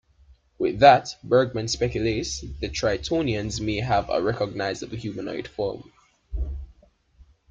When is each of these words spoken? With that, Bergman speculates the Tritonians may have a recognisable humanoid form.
With 0.57 0.79
that, 0.79 1.15
Bergman 1.23 1.67
speculates 1.67 2.39
the 2.41 2.69
Tritonians 2.69 3.61
may 3.61 3.81
have 3.81 4.09
a 4.09 4.19
recognisable 4.19 4.97
humanoid 4.97 5.47
form. 5.47 5.93